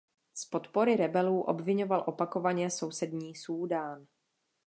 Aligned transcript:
Z 0.33 0.45
podpory 0.45 0.95
rebelů 0.95 1.41
obviňoval 1.41 2.03
opakovaně 2.07 2.69
sousední 2.69 3.35
Súdán. 3.35 4.07